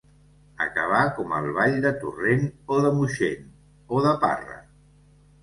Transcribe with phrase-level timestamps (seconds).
[0.63, 3.45] Acabar com el ball de Torrent o de Moixent,
[3.99, 4.59] o de Parra.